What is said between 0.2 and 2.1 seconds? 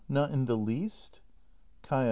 in the least? Kaia.